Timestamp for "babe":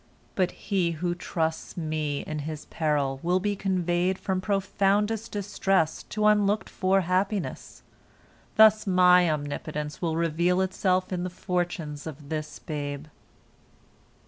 12.57-13.05